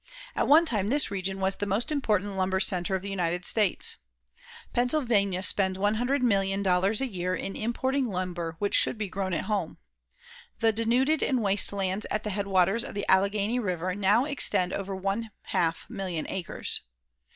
At 0.35 0.47
one 0.47 0.65
time 0.65 0.87
this 0.87 1.11
region 1.11 1.39
was 1.39 1.57
the 1.57 1.67
most 1.67 1.91
important 1.91 2.35
lumber 2.35 2.59
centre 2.59 2.95
of 2.95 3.03
the 3.03 3.09
United 3.11 3.45
States. 3.45 3.97
Pennsylvania 4.73 5.43
spends 5.43 5.77
$100,000,000 5.77 7.01
a 7.01 7.05
year 7.05 7.35
in 7.35 7.55
importing 7.55 8.07
lumber 8.07 8.55
which 8.57 8.73
should 8.73 8.97
be 8.97 9.07
grown 9.07 9.31
at 9.31 9.43
home. 9.45 9.77
The 10.59 10.71
denuded 10.73 11.21
and 11.21 11.43
waste 11.43 11.71
lands 11.71 12.07
at 12.09 12.23
the 12.23 12.31
headwaters 12.31 12.83
of 12.83 12.95
the 12.95 13.05
Allegheny 13.07 13.59
River 13.59 13.93
now 13.93 14.25
extend 14.25 14.73
over 14.73 14.95
one 14.95 15.29
half 15.43 15.87
million 15.87 16.25
acres. 16.29 16.81